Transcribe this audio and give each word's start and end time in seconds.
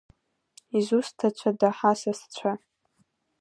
Изусҭацәада 0.77 1.69
ҳасасцәа? 1.77 2.51